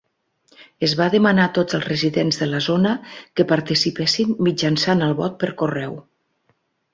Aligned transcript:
Es 0.85 0.93
va 1.01 1.09
demanar 1.15 1.43
a 1.49 1.51
tots 1.57 1.77
els 1.79 1.85
residents 1.89 2.39
de 2.43 2.47
la 2.53 2.61
zona 2.69 2.93
que 3.37 3.45
participessin 3.53 4.33
mitjançant 4.49 5.05
el 5.11 5.15
vot 5.21 5.37
per 5.45 5.53
correu. 5.63 5.95